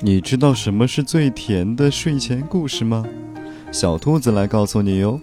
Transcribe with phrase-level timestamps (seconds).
[0.00, 3.02] 你知道什么是最甜的睡前故事吗？
[3.72, 5.18] 小兔子来告诉你哟。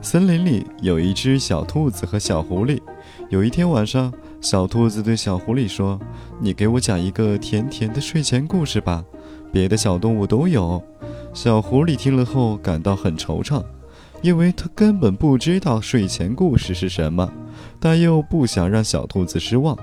[0.00, 2.80] 森林里有一只小兔子和小狐狸。
[3.28, 4.10] 有一天晚上，
[4.40, 6.00] 小兔子对小狐狸说
[6.40, 9.04] ：“你给我讲一个甜甜的睡前故事吧，
[9.52, 10.82] 别的小动物都有。”
[11.34, 13.62] 小狐狸听了后感到很惆怅，
[14.22, 17.30] 因为它根本不知道睡前故事是什么，
[17.78, 19.76] 但又不想让小兔子失望。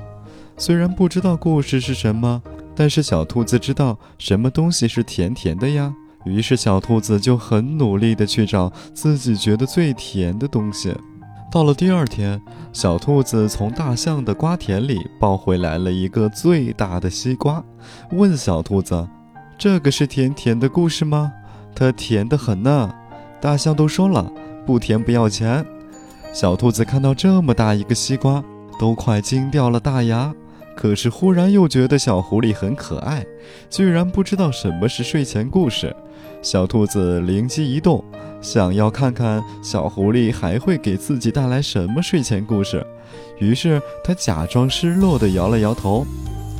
[0.57, 2.41] 虽然不知道故事是什么。
[2.76, 5.93] 但是小兔子知道什么东西是甜甜的呀，
[6.25, 10.96] 于是小兔子就很努力地去找自己觉得最甜的东西。
[11.52, 17.64] 到了第二天，小兔子从大象的瓜田里抱回来了一个最大的西瓜，
[18.11, 19.08] 问小兔子
[19.55, 21.32] ：“这个是甜甜的故事吗？
[21.75, 22.92] 它甜得很呢。”
[23.39, 24.32] 大象都说了，
[24.66, 25.64] 不甜不要钱。
[26.33, 28.44] 小兔子看到这么大一个西瓜，
[28.80, 30.33] 都快惊掉了大牙。
[30.75, 33.25] 可是忽然又觉得小狐狸很可爱，
[33.69, 35.95] 居然不知道什么是睡前故事。
[36.41, 38.03] 小兔子灵机一动，
[38.41, 42.85] 想要看看小狐狸还会给自己带来什么睡前故事。
[43.39, 46.05] 于是他假装失落地摇了摇头。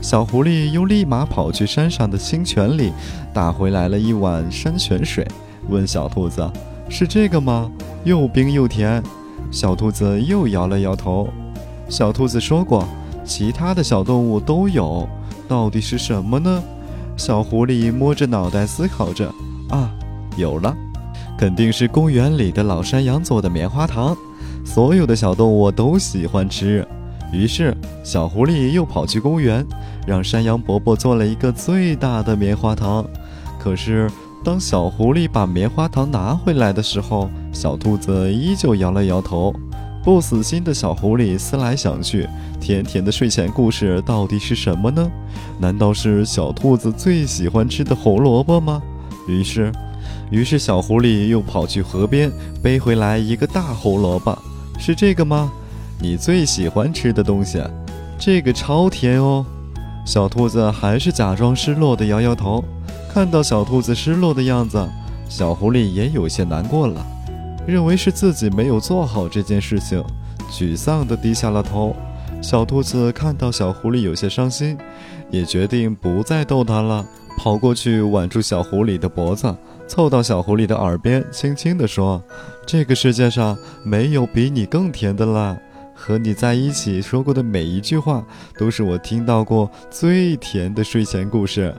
[0.02, 2.94] 小狐狸又立马跑去山上的清泉里，
[3.33, 5.27] 打回来了一碗山泉水，
[5.70, 6.50] 问小兔子
[6.89, 7.72] ：“是这个吗？
[8.03, 9.02] 又冰又甜。”
[9.52, 11.27] 小兔子又摇了摇头。
[11.89, 12.88] 小兔子说过。
[13.26, 15.08] 其他的小动物都有，
[15.48, 16.62] 到底是什么呢？
[17.16, 19.28] 小狐狸摸着脑袋思考着。
[19.70, 19.90] 啊，
[20.36, 20.76] 有了，
[21.38, 24.16] 肯定是公园里的老山羊做的棉花糖，
[24.66, 26.86] 所有的小动物都喜欢吃。
[27.32, 29.66] 于是，小狐狸又跑去公园，
[30.06, 33.04] 让山羊伯伯做了一个最大的棉花糖。
[33.60, 34.08] 可是，
[34.44, 39.52] 当小狐狸把棉花糖拿回来的时候，小兔子依旧摇了摇头。
[40.04, 42.28] 不死心的小狐狸思来想去，
[42.59, 45.10] 甜甜的睡前故事到底是什么呢？
[45.60, 48.82] 难道是小兔子最喜欢吃的红萝卜吗？
[49.30, 49.72] 于是，
[50.30, 52.30] 于是小狐狸又跑去河边
[52.62, 54.38] 背回来一个大红萝卜。
[54.77, 55.50] 是这个吗？
[56.02, 57.64] 你最喜欢吃的东西？
[58.20, 59.45] 这个超甜哦。
[60.06, 62.61] 小兔子还是假装失落的摇摇头。
[63.14, 64.86] 看到小兔子失落的样子，
[65.30, 67.06] 小狐狸也有些难过了。
[67.66, 70.04] 认为是自己没有做好这件事情，
[70.52, 71.96] 沮丧地低下了头。
[72.42, 74.78] 小兔子看到小狐狸有些伤心，
[75.30, 77.06] 也决定不再逗它了，
[77.38, 79.56] 跑过去挽住小狐狸的脖子，
[79.88, 82.22] 凑到小狐狸的耳边，轻轻地说
[82.68, 85.58] ：“这个世界上没有比你更甜的了。
[85.95, 88.26] 和你在一起说过的每一句话，
[88.58, 91.74] 都是我听到过最甜的睡前故事。”